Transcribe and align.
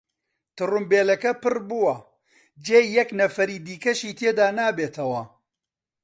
تڕومبێلەکە 0.55 1.31
پڕ 1.41 1.55
بووە، 1.69 1.95
جێی 2.65 2.87
یەک 2.97 3.09
نەفەری 3.19 3.63
دیکەشی 3.65 4.15
تێدا 4.19 4.47
نابێتەوە. 4.57 5.23